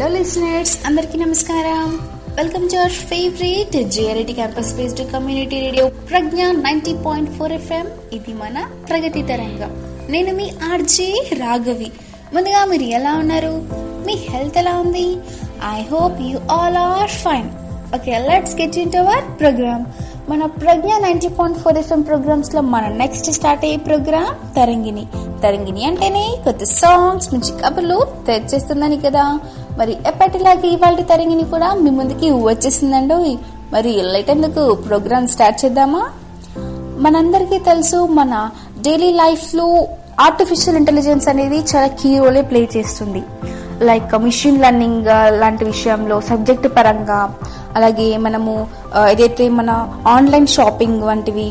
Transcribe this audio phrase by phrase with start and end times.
[0.00, 1.88] Hello listeners అందరికీ నమస్కారం.
[2.36, 8.32] Welcome to our favourite GRIT campus based community radio Pragna ninety point four FM ఇది
[8.34, 9.72] మన ప్రగతి తరంగం.
[10.10, 11.90] నేను మీ ఆర్జే రాఘవి.
[12.34, 13.52] ముందుగా మీరు ఎలా ఉన్నారు?
[14.06, 15.06] మీ హెల్త్ ఎలా ఉంది?
[15.72, 17.50] I hope you all are fine
[17.94, 19.84] okay let's get into our programme
[20.30, 25.06] మన Pragna ninety point four FM ప్రోగ్రామ్స్లో మన నెక్స్ట్ స్టార్ట్ అయ్యే ప్రోగ్రామ్ తరంగిణి.
[25.42, 29.40] తరంగిణి అంటేనే కొత్త సాంగ్స్ మంచి కబుర్లు తెచ్చేస్తుందని కదా.
[29.78, 33.38] మరి ఎప్పటిలాగే ఇవాళ తరంగిణి కూడా మీ ముందుకి వచ్చేసిందండి.
[33.72, 36.10] మరి లైట్ ఎందుకు ప్రోగ్రామ్ స్టార్ట్ చేద్దామా?
[36.98, 39.88] మనందరికీ తెలుసు మన డైలీ లైఫ్లో
[40.20, 43.22] ఆర్టిఫిషియల్ ఇంటెలిజెన్స్ అనేది చాలా కీ రోలే ప్లే చేస్తుంది.
[43.88, 45.08] లైక్ మిషన్ లెర్నింగ్
[45.42, 47.20] లాంటి విషయంలో సబ్జెక్ట్ పరంగా
[47.76, 48.52] అలాగే మనము
[48.96, 49.70] uh, ఏదైతే మన
[50.14, 51.48] ఆన్లైన్ షాపింగ్ వంటివి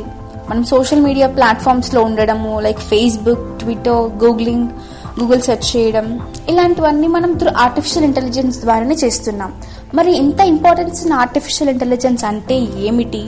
[0.50, 4.70] మనం సోషల్ మీడియా ప్లాట్ఫామ్స్లో ఉండడము like Facebook Twitter googling
[5.20, 6.06] Google search చేయడం
[6.50, 9.52] ఇలాంటివన్నీ మనం త్రూ ఆర్టిఫిషియల్ ఇంటెలిజెన్స్ ద్వారానే చేస్తున్నాం.
[9.94, 13.24] మరి ఇంత ఇంపార్టెన్స్ ఉన్న ఆర్టిఫిషియల్ ఇంటెలిజెన్స్ అంటే ఏమిటి?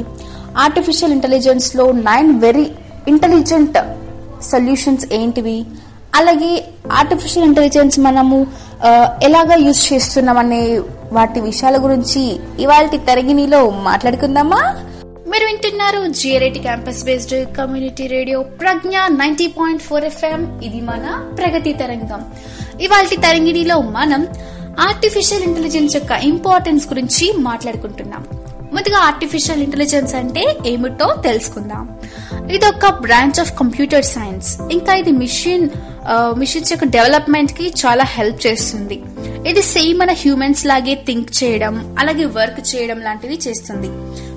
[0.66, 2.66] ఆర్టిఫిషియల్ ఇంటెలిజెన్స్లో నైన్ వెరీ
[3.08, 3.78] ఇంటెలిజెంట్
[4.52, 5.58] సొల్యూషన్స్ ఏంటివి?
[6.20, 6.52] అలాగే
[7.00, 8.38] ఆర్టిఫిషియల్ ఇంటెలిజెన్స్ మనము
[9.24, 14.76] ఎలాగా యూజ్ చేస్తున్నామనే వాటి విషయాల గురించి ఇవాళ తరగినిలో మాట్లాడుకుందామా?
[15.28, 20.60] మీరు వింటున్నారు GRIT campus based community radio Pragna ninety point four FM.
[20.64, 22.26] ఇది మన ప్రగతి తరంగం.
[22.82, 24.28] ఇవాళ తరంగిణిలో మనం
[24.80, 28.26] ఆర్టిఫిషియల్ ఇంటెలిజెన్స్ యొక్క ఇంపార్టెన్స్ గురించి మాట్లాడుకుంటున్నాం.
[28.74, 31.98] ముందుగా ఆర్టిఫిషియల్ ఇంటెలిజెన్స్ అంటే ఏమిటో తెలుసుకుందాం.
[32.52, 34.62] ఇది ఒక బ్రాంచ్ ఆఫ్ కంప్యూటర్ సైన్స్.
[34.62, 35.70] ఇంకా ఇది మిషన్
[36.38, 39.04] మిషన్స్ యొక్క డెవలప్మెంట్కి చాలా హెల్ప్ చేస్తుంది.
[39.50, 43.90] ఇది సేమ్ మన హ్యూమన్స్ లాగే థింక్ చేయడం అలాగే వర్క్ చేయడం లాంటివి చేస్తుంది.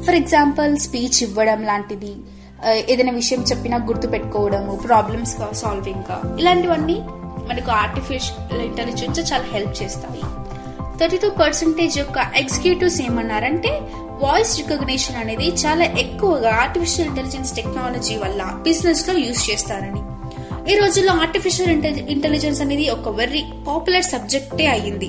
[0.05, 2.17] ఫర్ ఎగ్జాంపుల్ స్పీచ్ ఇవ్వడం లాంటిది
[2.93, 7.01] ఏదైనా విషయం చెప్పినా గుర్తు పెట్టుకోవడము ప్రాబ్లమ్స్ సాల్వింగ్ ఇలాంటివన్నీ
[7.49, 10.23] మనకు ఆర్టిఫిషియల్ ఇంటెలిజెన్స్ చాలా హెల్ప్ చేస్తాయి.
[11.01, 13.81] థర్టీ టూ పర్సెంటేజ్ యొక్క ఎగ్జిక్యూటివ్స్ ఏమన్నారంటే
[14.25, 20.03] వాయిస్ రికగ్నిషన్ అనేది చాలా ఎక్కువగా ఆర్టిఫిషియల్ ఇంటెలిజెన్స్ టెక్నాలజీ వల్ల బిజినెస్లో యూజ్ చేస్తారని.
[20.71, 21.71] ఈ రోజుల్లో ఆర్టిఫిషియల్
[22.15, 25.09] ఇంటెలిజెన్స్ అనేది ఒక వెరీ పాపులర్ సబ్జెక్టే అయ్యింది.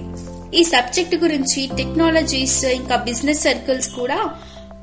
[0.60, 4.18] ఈ సబ్జెక్ట్ గురించి టెక్నాలజీస్ ఇంకా బిజినెస్ సర్కిల్స్ కూడా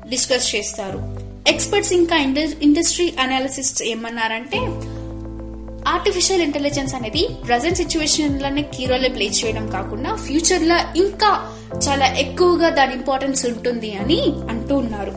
[0.09, 0.99] డిస్కస్ చేస్తారు.
[1.47, 2.17] ఎక్స్పర్ట్స్ ఇంకా
[2.61, 4.61] ఇండస్ట్రీ అనాలిసిస్ట్ ఏమన్నారంటే
[5.93, 11.31] ఆర్టిఫిషియల్ ఇంటెలిజెన్స్ అనేది ప్రజెంట్ సిచ్యువేషన్లోనే కీ రోల్ ప్లే చేయడం కాకుండా ఫ్యూచర్లో ఇంకా
[11.87, 14.19] చాలా ఎక్కువగా దాని ఇంపార్టెన్స్ ఉంటుంది అని
[14.49, 15.13] అంటూ ఉన్నారు.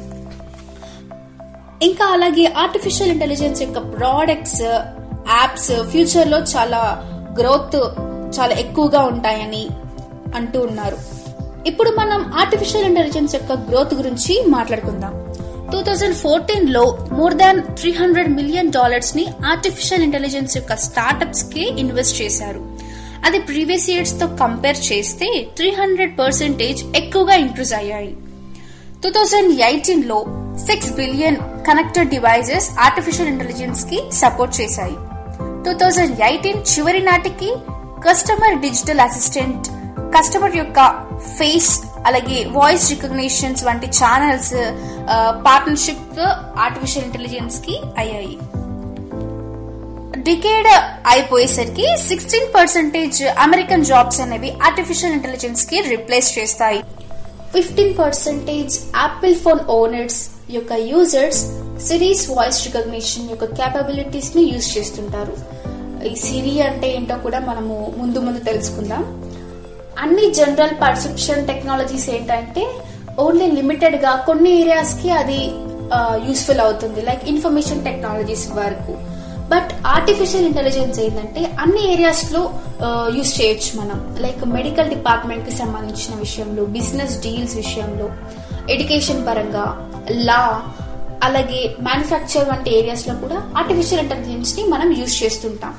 [1.85, 4.63] ఇంకా అలాగే ఆర్టిఫిషియల్ ఇంటెలిజెన్స్ యొక్క ప్రోడక్ట్స్
[5.31, 7.05] యాప్స్ ఫ్యూచర్లో చాలా
[7.41, 7.77] గ్రోత్
[8.39, 9.69] చాలా ఎక్కువగా ఉంటాయని
[10.37, 10.97] అంటూ ఉన్నారు.
[11.67, 15.27] ఇప్పుడు మనం ఆర్టిఫిషియల్ ఇంటెలిజెన్స్ యొక్క గ్రోత్ గురించి మాట్లాడుకుందాం.
[15.73, 22.77] టూ థౌజండ్ ఫోర్టీన్లో more than three hundred million డాలర్స్ని artificial intelligence యొక్క స్టార్టప్స్కి ఇన్వెస్ట్ చేశారు.
[23.25, 28.17] అది ప్రీవియస్ ఇయర్స్తో కంపేర్ చేస్తే త్రీ హండ్రెడ్ పర్సెంటేజ్ ఎక్కువగా ఇంక్రీజ్ అయ్యాయి.
[29.03, 30.25] టూ థౌజండ్ ఎయిటీన్లో
[30.67, 34.97] six billion connected devices artificial ఇంటెలిజెన్స్కి support చేశాయి.
[35.67, 37.49] టూ థౌజండ్ ఎయిటీన్ చివరి నాటికి
[38.07, 39.67] కస్టమర్ డిజిటల్ అసిస్టెంట్
[40.17, 40.81] కస్టమర్ యొక్క
[41.39, 41.71] ఫేస్
[42.07, 44.53] అలాగే వాయిస్ రికగ్నిషన్స్ వంటి ఛానల్స్
[45.47, 46.21] పార్ట్నర్షిప్
[46.65, 48.37] ఆర్టిఫిషియల్ ఇంటెలిజెన్స్కి అయ్యాయి.
[50.27, 50.69] డికేడ్
[51.13, 56.81] అయిపోయేసరికి సిక్స్టీన్ పర్సెంటేజ్ అమెరికన్ జాబ్స్ అనేవి ఆర్టిఫిషియల్ ఇంటెలిజెన్స్కి రిప్లేస్ చేస్తాయి.
[57.55, 61.43] Fifteen percentage Apple phone owners యొక్క యూజర్స్
[61.85, 65.35] సిరీస్ వాయిస్ రికగ్నిషన్ యొక్క క్యాపబిలిటీస్ని యూజ్ చేస్తుంటారు.
[66.09, 69.03] ఈ సిరి అంటే ఏంటో కూడా మనము ముందు ముందు తెలుసుకుందాం.
[70.03, 72.65] అన్ని జనరల్ పర్సెప్షన్ టెక్నాలజీస్ ఏంటంటే
[73.25, 75.41] ఓన్లీ లిమిటెడ్గా కొన్ని ఏరియాస్కి అది
[76.29, 78.95] యూస్ఫుల్ అవుతుంది లైక్ ఇన్ఫర్మేషన్ టెక్నాలజీస్ వరకు.
[79.53, 82.43] బట్ ఆర్టిఫిషియల్ ఇంటెలిజెన్స్ ఏంటంటే అన్ని ఏరియాస్లో
[83.17, 84.01] యూస్ చేయొచ్చు మనం.
[84.25, 88.09] లైక్ మెడికల్ డిపార్ట్మెంట్కి సంబంధించిన విషయంలో బిజినెస్ డీల్స్ విషయంలో
[88.75, 89.67] ఎడ్యుకేషన్ పరంగా
[90.29, 90.43] లా
[91.27, 95.75] అలాగే మ్యానుఫ్యాక్చర్ వంటి ఏరియాస్లో కూడా ఆర్టిఫిషియల్ ఇంటెలిజెన్స్ని మనం యూజ్ చేస్తుంటాం.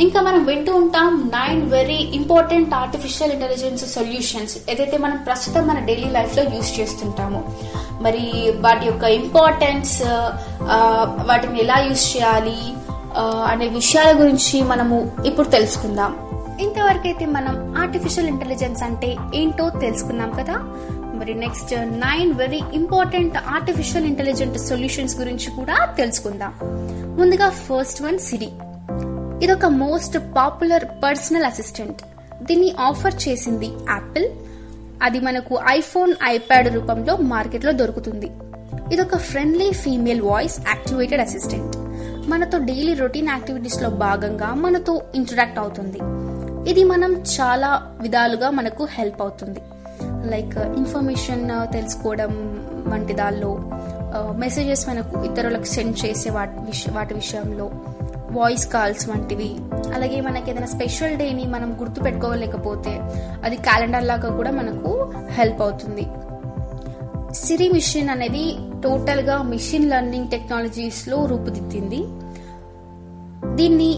[0.00, 6.10] ఇంకా మనం వింటూ ఉంటాం nine very important artificial intelligence solutions ఏదైతే మనం ప్రస్తుతం మన డైలీ
[6.10, 7.42] లైఫ్లో యూజ్ చేస్తుంటామో.
[8.00, 10.02] మరి వాటి యొక్క ఇంపార్టెన్స్
[11.28, 12.58] వాటిని ఎలా యూజ్ చేయాలి
[13.50, 16.16] అనే విషయాల గురించి మనము ఇప్పుడు తెలుసుకుందాం.
[16.60, 20.54] ఇంతవరకైతే మనం ఆర్టిఫిషియల్ ఇంటెలిజెన్స్ అంటే ఏంటో తెలుసుకున్నాం కదా?
[21.20, 26.52] మరి next nine very important artificial intelligent solutions గురించి కూడా తెలుసుకుందాం.
[27.18, 28.50] ముందుగా ఫస్ట్ వన్ సిరి
[29.44, 32.00] ఇదొక మోస్ట్ పాపులర్ పర్సనల్ అసిస్టెంట్
[32.42, 34.28] దీన్ని ఆఫర్ చేసింది యాపిల్
[35.02, 38.30] అది మనకు ఐఫోన్ ఐప్యాడ్ రూపంలో మార్కెట్లో దొరుకుతుంది.
[38.92, 41.76] ఇదొక friendly female voice activated assistant
[42.30, 46.00] మనతో డైలీ రొటీన్ యాక్టివిటీస్లో భాగంగా మనతో ఇంటరాక్ట్ అవుతుంది.
[46.70, 47.70] ఇది మనం చాలా
[48.00, 49.60] విధాలుగా మనకు హెల్ప్ అవుతుంది.
[50.32, 52.32] లైక్ ఇన్ఫర్మేషన్ uh, uh, తెలుసుకోవడం
[52.92, 53.50] వంటి దానిలో
[54.16, 57.66] uh, మెసేజెస్ మనకు ఇతరులకు సెండ్ చేసే వాటి విష వాటి విషయంలో
[58.38, 59.50] వాయిస్ కాల్స్ వంటివి.
[59.94, 62.92] అలాగే మనకి ఏదైనా స్పెషల్ డేని మనం గుర్తు పెట్టుకోలేకపోతే
[63.44, 64.90] అది క్యాలెండర్ లాగా కూడా మనకు
[65.38, 66.04] హెల్ప్ అవుతుంది.
[67.34, 68.44] సిరి మిషన్ అనేది
[68.84, 72.00] టోటల్గా మిషన్ లెర్నింగ్ టెక్నాలజీస్లో రూపుదిద్దింది.
[73.58, 73.90] దీన్ని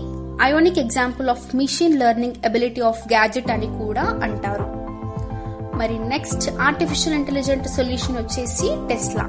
[0.43, 4.82] iconic example of machine learning ability of gadget అని కూడా అంటారు.
[5.83, 9.25] మరి నెక్స్ట్ ఆర్టిఫిషియల్ ఇంటెలిజెంట్ సొల్యూషన్ వచ్చేసి టెస్లా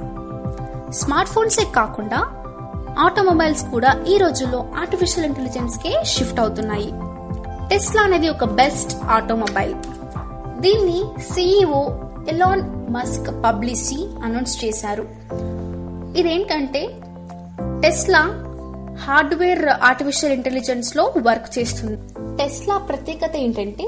[0.92, 2.20] స్మార్ట్ ఫోన్సే కాకుండా
[3.00, 6.94] ఆటోమొబైల్స్ కూడా ఈ రోజుల్లో ఆర్టిఫిషియల్ ఇంటెలిజెన్స్ కే షిఫ్ట్ అవుతున్నాయి.
[7.70, 9.74] టెస్లా అనేది ఒక బెస్ట్ ఆటోమొబైల్
[10.60, 11.04] దీన్ని
[11.34, 11.82] CEO
[12.30, 15.08] Elon Musk publicly announce చేశారు.
[16.18, 16.84] ఇదేంటంటే
[17.82, 18.24] టెస్లా
[19.06, 21.98] హార్డ్వేర్ ఆర్టిఫిషియల్ ఇంటెలిజెన్స్లో వర్క్ చేస్తుంది.
[22.38, 23.86] టెస్లా ప్రత్యేకత ఏంటంటే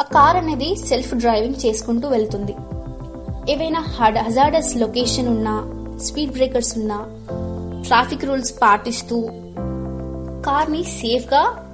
[0.00, 2.56] ఆ కార్ అనేది సెల్ఫ్ డ్రైవింగ్ చేసుకుంటూ వెళ్తుంది.
[3.52, 7.06] ఏవైనా హజార్డస్ లొకేషన్ ఉన్నా స్పీడ్ బ్రేకర్స్ ఉన్నా
[7.86, 9.20] ట్రాఫిక్ రూల్స్ పాటిస్తూ
[10.46, 11.70] కార్ని సేఫ్గా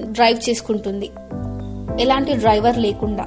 [0.00, 1.10] డ్రైవ్ చేసుకుంటుంది.
[2.00, 3.24] ఎలాంటి డ్రైవర్ లేకుండా.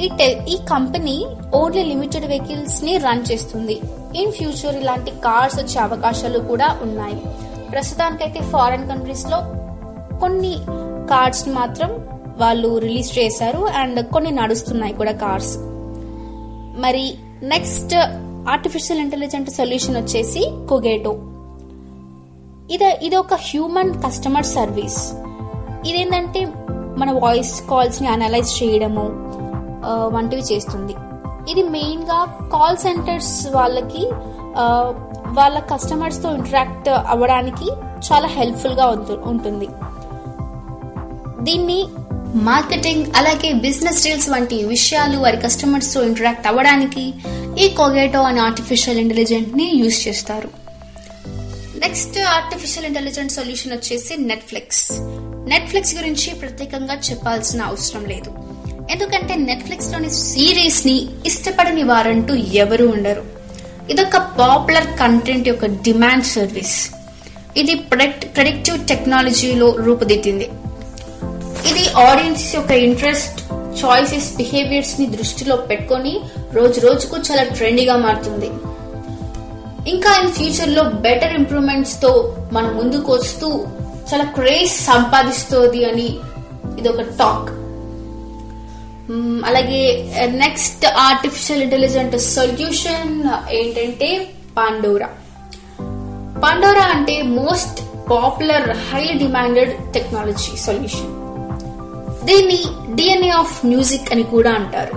[0.00, 3.80] ఈ టె- ఈ కంపెనీ ఓన్లీ లిమిటెడ్ వెహికల్స్ని రన్ చేస్తుంది.
[4.16, 7.22] ఇన్ ఫ్యూచర్ ఇలాంటి కార్స్ వచ్చే అవకాశాలు కూడా ఉన్నాయి.
[7.70, 9.36] ప్రస్తుతానికైతే ఫారెన్ కంట్రీస్లో
[10.18, 10.58] కొన్ని
[11.10, 15.52] కార్స్ మాత్రం వాళ్ళు రిలీజ్ చేశారు అండ్ కొన్ని నడుస్తున్నాయి కూడా కార్స్
[16.84, 17.04] మరి
[17.52, 17.94] నెక్స్ట్
[18.54, 21.12] ఆర్టిఫిషియల్ ఇంటెలిజెంట్ సొల్యూషన్ వచ్చేసి కొగేటో
[22.74, 25.00] ఇది ఇది ఒక హ్యూమన్ కస్టమర్ సర్వీస్
[25.88, 26.40] ఇదేంటంటే
[27.00, 29.04] మన వాయిస్ కాల్స్ని అనలైజ్ చేయడము
[30.14, 30.94] వంటివి చేస్తుంది.
[31.52, 32.20] ఇది మెయిన్గా
[32.54, 34.02] కాల్ సెంటర్స్ వాళ్ళకి
[35.38, 37.68] వాళ్ళ కస్టమర్స్తో ఇంటరాక్ట్ అవ్వడానికి
[38.06, 38.86] చాలా హెల్ప్ఫుల్గా
[39.32, 39.68] ఉంటుంది.
[41.46, 41.80] దీన్ని
[42.34, 47.14] మార్కెటింగ్ అలాగే బిజినెస్ డీల్స్ వంటి విషయాలు వారి కస్టమర్స్తో ఇంటరాక్ట్ అవ్వడానికి
[47.64, 50.48] ఈ కొగేటో అనే ఆర్టిఫిషియల్ ఇంటెలిజెంట్ని యూజ్ చేస్తారు.
[51.78, 54.92] నెక్స్ట్ ఆర్టిఫిషియల్ ఇంటెలిజెంట్ సొల్యూషన్ వచ్చేసి నెట్ఫ్లిక్స్
[55.48, 58.30] నెట్ఫ్లిక్స్ గురించి ప్రత్యేకంగా చెప్పాల్సిన అవసరం లేదు.
[58.90, 63.24] ఎందుకంటే నెట్ఫ్లిక్స్లోని సిరీస్ని ఇష్టపడని వారంటూ ఎవరు ఉండరు.
[63.90, 66.90] ఇదొక పాపులర్ కంటెంట్ యొక్క డిమాండ్ సర్వీస్
[67.56, 70.48] ఇది ప్రొడక్టివ్ టెక్నాలజీలో రూపుదిద్దింది.
[71.66, 73.38] ఇది ఆడియన్స్ యొక్క ఇంట్రెస్ట్
[73.82, 76.14] చాయిసెస్ బిహేవియర్స్ని దృష్టిలో పెట్టుకొని
[76.52, 78.48] రోజు రోజుకు చాలా ట్రెండీగా మారుతుంది.
[79.88, 82.10] ఇంకా ఇన్ ఫ్యూచర్లో బెటర్ ఇంప్రూవ్మెంట్స్తో
[82.52, 83.48] మన ముందుకు వస్తూ
[84.12, 86.08] చాలా క్రేజ్ సంపాదిస్తుంది అని
[86.78, 87.50] ఇది ఒక టాక్
[89.44, 89.82] అలాగే
[90.36, 93.12] నెక్స్ట్ ఆర్టిఫిషియల్ ఇంటెలిజెంట్ సొల్యూషన్
[93.50, 94.08] ఏంటంటే
[94.56, 95.08] పాండోరా
[96.42, 97.78] పాండోరా అంటే most
[98.10, 101.12] popular high demanded technology solution
[102.28, 102.60] దీన్ని
[102.98, 104.96] డిఎన్ఏ ఆఫ్ మ్యూజిక్ అని కూడా అంటారు.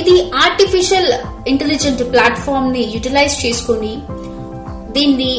[0.00, 0.14] ఇది
[0.44, 1.10] ఆర్టిఫిషియల్
[1.52, 3.94] ఇంటెలిజెంట్ ప్లాట్ఫామ్ని యూటిలైజ్ చేసుకుని
[4.96, 5.32] దీన్ని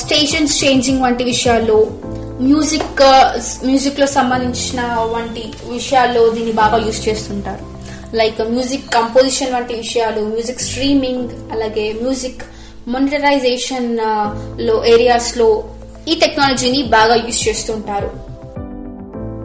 [0.00, 1.78] స్టేషన్స్ చేంజింగ్ వంటి విషయాల్లో
[2.48, 3.00] మ్యూజిక్
[3.68, 4.80] మ్యూజిక్లో సంబంధించిన
[5.14, 5.44] వంటి
[5.76, 7.64] విషయాల్లో దీన్ని బాగా యూజ్ చేస్తుంటారు.
[8.20, 12.42] లైక్ మ్యూజిక్ కంపోజిషన్ వంటి విషయాలు మ్యూజిక్ స్ట్రీమింగ్ అలాగే మ్యూజిక్
[12.94, 15.48] మొనిటరైజేషన్లో ఏరియాస్లో
[16.10, 18.10] ఈ టెక్నాలజీని బాగా యూజ్ చేస్తుంటారు.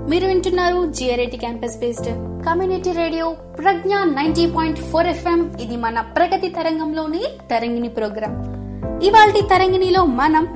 [0.09, 2.07] మీరు వింటున్నారు GRIT campus based
[2.45, 8.33] community radio Pragna ninety point four FM ఇది మన ప్రగతి తరంగంలోని తరంగిణి ప్రోగ్రాం.
[9.03, 10.47] ఇవాళ తరంగిణిలో మనం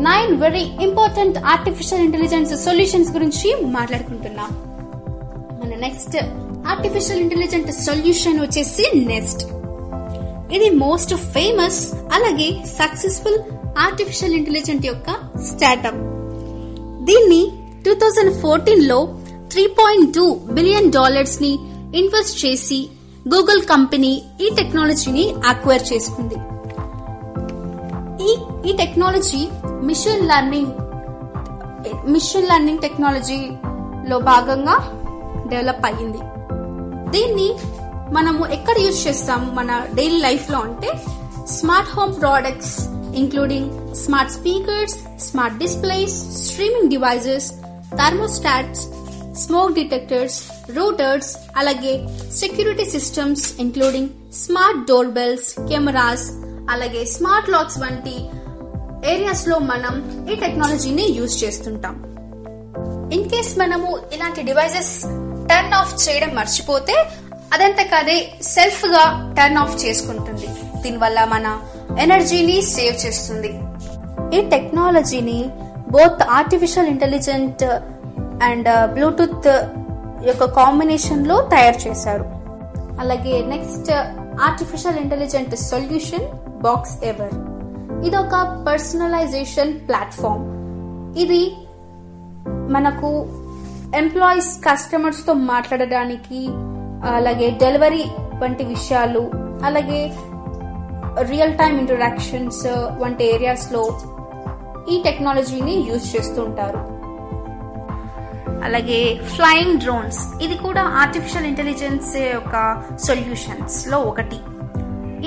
[0.00, 4.50] nine very important artificial intelligence solutions గురించి మాట్లాడుకుంటున్నాం.
[5.64, 6.16] మన నెక్స్ట్
[6.68, 9.44] ఆర్టిఫిషియల్ ఇంటెలిజెంట్ సొల్యూషన్ వచ్చేసి నెక్స్ట్
[10.54, 13.38] ఇది మోస్ట్ ఫేమస్ అలాగే సక్సెస్ఫుల్
[13.78, 16.00] ఆర్టిఫిషియల్ ఇంటెలిజెంట్ యొక్క స్టార్టప్
[17.04, 17.52] దీన్ని
[17.84, 18.98] టూ థౌజండ్ ఫోర్టీన్లో
[19.52, 20.24] త్రీ పాయింట్ టూ
[20.56, 21.52] బిలియన్ డాలర్స్ని
[22.00, 22.78] ఇన్వెస్ట్ చేసి
[23.32, 26.36] గూగుల్ కంపెనీ ఈ టెక్నాలజీని అక్వైర్ చేసుకుంది.
[28.28, 28.30] ఈ
[28.68, 29.42] ఈ technology
[29.88, 30.72] machine learning
[32.14, 34.76] machine learning టెక్నాలజీలో భాగంగా
[35.52, 36.20] డెవలప్ అయ్యింది.
[37.14, 37.48] దీన్ని
[38.16, 40.90] మనము ఎక్కడ యూజ్ చేస్తాం మన డైలీ లైఫ్లో అంటే
[41.58, 42.74] smart home products
[43.20, 43.70] including
[44.02, 44.96] smart speakers
[45.28, 47.48] smart displays streaming devices
[47.98, 48.82] thermostats
[49.42, 50.38] smoke detectors
[50.76, 56.26] routers అలాగే security systems including smart door bells cameras
[56.70, 58.16] అలాగే స్మార్ట్ లాక్స్ వంటి
[59.10, 61.94] ఏరియాస్లో మనం ఈ టెక్నాలజీని యూజ్ చేస్తుంటాం.
[63.12, 65.00] ఇన్ కేస్ మనము ఇలాంటి డివైజెస్
[65.50, 66.96] టర్న్ ఆఫ్ చేయడం మర్చిపోతే
[67.52, 70.48] అదంతకదే సెల్ఫ్గా టర్న్ ఆఫ్ చేసుకుంటుంది.
[70.82, 71.60] దీనివల్ల మన
[71.98, 73.50] ఎనర్జీని సేవ్ చేస్తుంది.
[74.36, 75.50] ఈ టెక్నాలజీని
[75.90, 77.64] both artificial intelligent
[78.42, 79.48] and Bluetooth
[80.26, 82.24] యొక్క కాంబినేషన్లో తయారు చేశారు.
[83.00, 83.90] అలాగే next
[84.42, 86.26] artificial intelligent solution
[87.04, 87.34] Boxever
[88.06, 90.44] ఇది ఒక పర్సనలైజేషన్ ప్లాట్ఫామ్
[91.18, 91.42] ఇది
[92.70, 93.08] మనకు
[93.96, 96.40] ఎంప్లాయీస్ కస్టమర్స్తో మాట్లాడడానికి
[97.16, 98.04] అలాగే డెలివరీ
[98.42, 99.30] వంటి విషయాలు
[99.64, 100.00] అలాగే
[101.22, 102.66] రియల్ టైమ్ ఇంటరాక్షన్స్
[102.98, 103.82] వంటి ఏరియాస్లో
[104.88, 107.00] ఈ టెక్నాలజీని యూజ్ చేస్తుంటారు
[108.64, 114.40] అలాగే ఫ్లయింగ్ డ్రోన్స్ ఇది కూడా ఆర్టిఫిషియల్ ఇంటెలిజెన్స్ యొక్క సొల్యూషన్స్లో ఒకటి.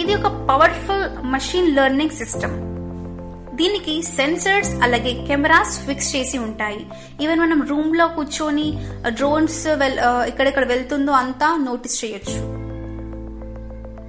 [0.02, 2.74] ఇది ఒక పవర్ఫుల్ మషిన్ లెర్నింగ్ సిస్టమ్.
[3.56, 6.88] దీనికి సెన్సర్స్ అలాగే కెమెరాస్ ఫిక్స్ చేసి ఉంటాయి.
[7.22, 12.40] ఈవెన్ మనం రూమ్లో కూర్చొని డ్రోన్స్ వెల్ ఎక్కడెక్కడ వెళ్తుందో అంతా నోటీస్ చేయొచ్చు.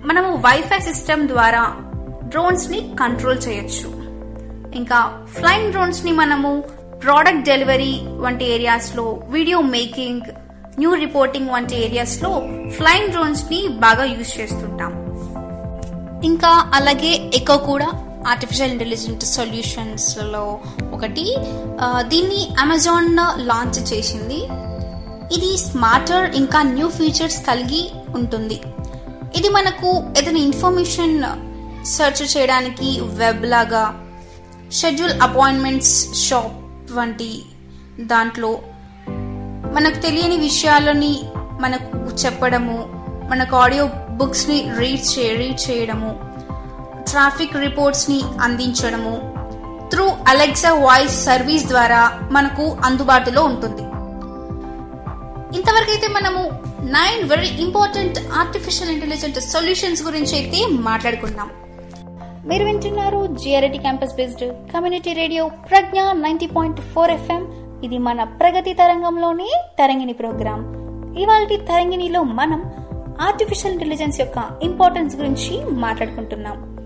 [0.06, 1.76] మనము వైఫై సిస్టమ్ ద్వారా
[2.24, 4.03] డ్రోన్స్ని కంట్రోల్ చేయొచ్చు.
[4.80, 5.00] ఇంకా
[5.36, 6.50] ఫ్లైయింగ్ డ్రోన్స్ని మనము
[7.04, 7.92] ప్రోడక్ట్ డెలివరీ
[8.24, 10.28] వంటి ఏరియాస్లో వీడియో మేకింగ్
[10.78, 12.30] న్యూ రిపోర్టింగ్ వంటి ఏరియాస్లో
[12.76, 14.92] ఫ్లైయింగ్ డ్రోన్స్ని బాగా యూజ్ చేస్తుంటాం.
[16.30, 17.88] ఇంకా అలాగే ఎకో కూడా
[18.28, 20.44] ఆర్టిఫిషియల్ ఇంటెలిజెంట్ సొల్యూషన్స్లో
[20.92, 21.26] ఒకటి.
[22.12, 23.10] దీన్ని అమెజాన్
[23.50, 24.40] లాంచ్ చేసింది.
[25.36, 27.82] ఇది స్మార్టర్ ఇంకా న్యూ ఫీచర్స్ కలిగి
[28.14, 28.58] ఉంటుంది.
[29.38, 31.16] ఇది మనకు ఏదైనా ఇన్ఫర్మేషన్
[31.94, 32.90] సెర్చ్ చేయడానికి
[33.20, 33.84] వెబ్ లాగా
[34.72, 36.54] షెడ్యూల్ అపాయింట్మెంట్స్ షాప్
[36.92, 37.42] వంటి
[38.00, 38.62] దాంట్లో
[39.74, 41.22] మనకు తెలియని విషయాలని
[41.60, 42.78] మనకు చెప్పడము
[43.30, 46.10] మనకు ఆడియో బుక్స్ని రీడ్ చే రీడ్ చేయడము
[47.10, 49.14] ట్రాఫిక్ రిపోర్ట్స్ని అందించడము.
[49.90, 53.82] త్రూ అలెక్సా వాయిస్ సర్వీస్ ద్వారా మనకు అందుబాటులో ఉంటుంది.
[55.58, 56.42] ఇంతవరకు అయితే మనము
[56.82, 61.50] nine very important artificial intelligent solutions గురించి అయితే మాట్లాడుకున్నాం.
[62.46, 67.52] మీరు వింటున్నారు GRIT campus based community radio Pragna ninety point four FM
[67.84, 70.60] ఇది మన ప్రగతి తరంగంలోని తరంగిణి ప్రోగ్రాం.
[71.18, 72.72] ఇవాళ తరంగిణిలో మనం
[73.20, 76.76] ఆర్టిఫిషియల్ ఇంటెలిజెన్స్ యొక్క ఇంపార్టెన్స్ గురించి మాట్లాడుకుంటున్నాం.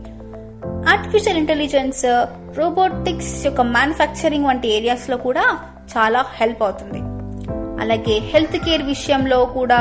[0.89, 2.25] ఆర్టిఫిషియల్ ఇంటెలిజెన్స్
[2.59, 5.59] రోబోటిక్స్ యొక్క మ్యానుఫ్యాక్చరింగ్ వంటి ఏరియాస్లో కూడా
[5.99, 6.99] చాలా హెల్ప్ అవుతుంది.
[7.83, 9.79] అలాగే హెల్త్ కేర్ విషయంలో కూడా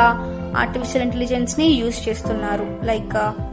[0.58, 2.80] ఆర్టిఫిషియల్ ఇంటెలిజెన్స్ని యూజ్ చేస్తున్నారు.
[2.84, 3.47] Like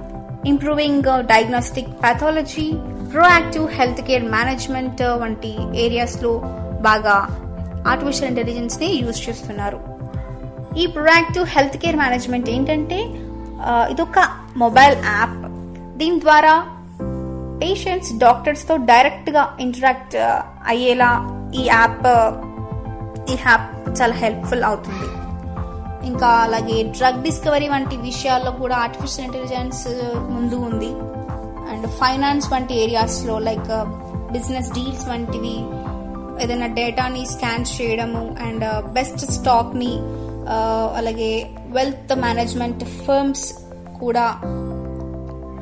[0.50, 2.66] improving diagnostic pathology
[3.12, 5.52] proactive health care management వంటి
[5.84, 6.32] ఏరియాస్లో
[6.88, 7.16] బాగా
[7.90, 9.78] ఆర్టిఫిషియల్ ఇంటెలిజెన్స్ని యూజ్ చేస్తున్నారు.
[10.80, 12.98] ఈ ప్రొయాక్టివ్ హెల్త్ కేర్ మేనేజ్మెంట్ ఏంటంటే
[13.92, 14.18] ఇదొక
[14.62, 15.40] మొబైల్ యాప్
[16.00, 16.54] దీని ద్వారా
[17.62, 20.16] పేషెంట్స్ డాక్టర్స్తో డైరెక్ట్గా ఇంటరాక్ట్
[20.72, 21.10] అయ్యేలా
[21.60, 22.06] ఈ యాప్
[23.32, 25.08] ఈ యాప్ చాలా హెల్ప్ఫుల్ అవుతుంది.
[26.10, 30.90] ఇంకా అలాగే డ్రగ్ డిస్కవరీ వంటి విషయాల్లో కూడా ఆర్టిఫిషియల్ ఇంటెలిజెన్స్ uh, ముందు ఉంది.
[31.72, 33.84] అండ్ ఫైనాన్స్ వంటి ఏరియాస్లో లైక్ uh,
[34.34, 35.56] బిజినెస్ డీల్స్ వంటివి
[36.44, 39.92] ఏదైనా డేటాని స్కాన్ చేయడము అండ్ uh, బెస్ట్ స్టాక్ని
[40.98, 41.32] అలాగే
[41.76, 43.46] వెల్త్ మేనేజ్మెంట్ ఫర్మ్స్
[44.00, 44.24] కూడా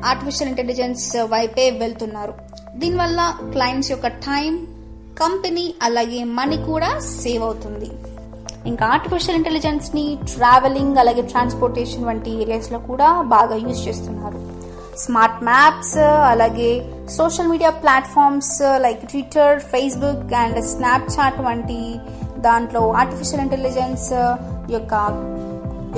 [0.09, 2.33] ఆర్టిఫిషియల్ ఇంటెలిజెన్స్ వైపే వెళ్తున్నారు.
[2.81, 3.21] దీనివల్ల
[3.53, 4.53] క్లయింట్స్ యొక్క టైం
[5.21, 7.89] కంపెనీ అలాగే మనీ కూడా సేవ్ అవుతుంది.
[8.71, 10.03] ఇంకా ఆర్టిఫిషియల్ ఇంటెలిజెన్స్ని
[10.33, 14.39] ట్రావెలింగ్ అలాగే ట్రాన్స్పోర్టేషన్ వంటి ఏరియాస్లో కూడా బాగా యూజ్ చేస్తున్నారు.
[15.03, 15.97] స్మార్ట్ మ్యాప్స్
[16.31, 16.71] అలాగే
[17.17, 18.55] social media platforms
[18.85, 21.81] like Twitter Facebook and Snapchat వంటి
[22.47, 24.09] దాంట్లో ఆర్టిఫిషియల్ ఇంటెలిజెన్స్
[24.75, 24.93] యొక్క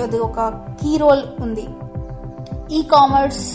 [0.06, 0.40] ఇది ఒక
[0.82, 1.68] కీ రోల్ ఉంది.
[2.78, 3.46] ఈ కామర్స్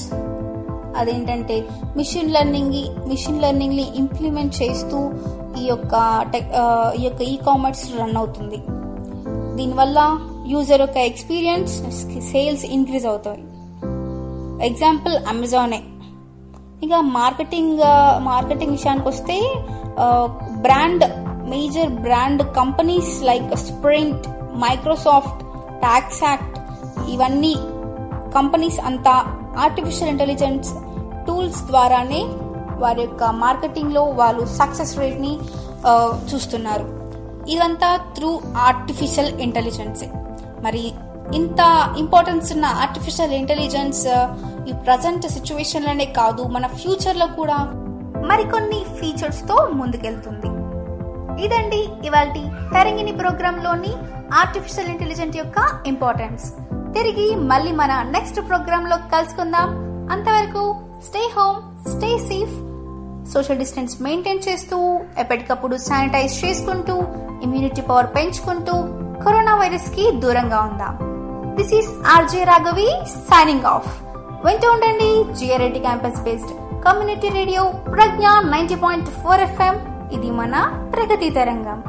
[1.01, 1.57] అదేంటంటే
[1.99, 2.79] మిషన్ లెర్నింగ్
[3.11, 5.01] మిషన్ లెర్నింగ్ని ఇంప్లిమెంట్ చేస్తూ
[5.61, 5.95] ఈ యొక్క
[6.33, 6.51] టెక్
[7.01, 8.61] ఈ యొక్క ఈ కామర్స్ రన్ అవుతుంది.
[9.61, 9.99] దీనివల్ల
[10.47, 11.73] యూజర్ యొక్క ఎక్స్పీరియన్స్
[12.33, 13.43] సేల్స్ ఇంక్రీజ్ అవుతాయి.
[14.69, 15.81] ఎగ్జాంపుల్ అమెజానే
[16.83, 17.79] ఇక మార్కెటింగ్
[18.19, 19.37] మార్కెటింగ్ విషయానికి వస్తే
[20.61, 21.05] brand
[21.51, 24.27] major brand companies like Sprint
[24.65, 25.43] Microsoft
[26.25, 26.57] TaxAct
[27.11, 27.55] ఇవన్నీ
[28.35, 29.15] కంపెనీస్ అంతా
[29.59, 30.71] ఆర్టిఫిషియల్ ఇంటెలిజెన్స్
[31.27, 32.23] టూల్స్ ద్వారానే
[32.83, 35.33] వారి యొక్క మార్కెటింగ్లో వాళ్ళు సక్సెస్ రేట్ని
[36.35, 37.00] చూస్తున్నారు.
[37.49, 40.05] ఇదంతా త్రూ ఆర్టిఫిషియల్ ఇంటెలిజెన్స్
[40.63, 40.93] మరి
[41.35, 41.61] ఇంత
[41.97, 44.27] ఇంపార్టెన్స్ ఉన్న ఆర్టిఫిషియల్ ఇంటెలిజెన్స్ uh,
[44.69, 47.59] ఈ ప్రజెంట్ సిచ్యువేషన్లోనే కాదు మన ఫ్యూచర్లో కూడా.
[48.29, 50.49] మరికొన్ని ఫీచర్స్తో ముందుకెళ్తుంది.
[51.45, 52.29] ఇదండి ఇవాళ
[52.75, 53.93] తరంగిణి ప్రోగ్రామ్లోని
[54.33, 56.53] ఆర్టిఫిషియల్ ఇంటెలిజెంట్ యొక్క ఇంపార్టెన్స్
[56.93, 59.71] తిరిగి మళ్ళీ మన నెక్స్ట్ ప్రోగ్రామ్లో కలుసుకుందాం.
[60.13, 61.59] అంతవరకు stay home
[61.91, 62.55] stay safe
[63.33, 66.97] social distance maintain చేస్తూ ఎప్పటికప్పుడు శానిటైజ్ చేసుకుంటూ
[67.43, 68.75] ఇమ్యూనిటీ పవర్ పెంచుకుంటూ
[69.25, 70.95] కరోనా వైరస్కి దూరంగా ఉందాం.
[71.57, 73.91] This is RJ Raghavi signing off
[74.47, 75.11] వింటూ ఉండండి.
[75.35, 76.53] GRIT campus based
[76.85, 79.77] community radio Pragna ninety point four FM
[80.13, 80.55] ఇది మన
[80.95, 81.83] ప్రగతి తరంగం.